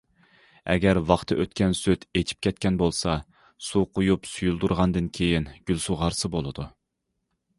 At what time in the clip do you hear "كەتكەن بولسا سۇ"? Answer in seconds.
2.47-3.83